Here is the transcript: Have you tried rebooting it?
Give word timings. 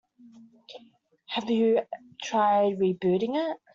Have 1.27 1.47
you 1.51 1.81
tried 2.23 2.79
rebooting 2.79 3.35
it? 3.35 3.57